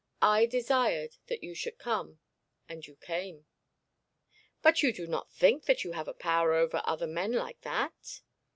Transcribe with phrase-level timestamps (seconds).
[0.19, 2.19] I desired that you should come,
[2.67, 3.45] and you came.'
[4.63, 8.21] 'But you do not think that you have a power over other men like that?'